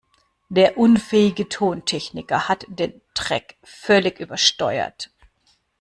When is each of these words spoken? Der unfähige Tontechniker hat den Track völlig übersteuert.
Der 0.49 0.79
unfähige 0.79 1.47
Tontechniker 1.47 2.49
hat 2.49 2.65
den 2.67 2.99
Track 3.13 3.53
völlig 3.63 4.19
übersteuert. 4.19 5.11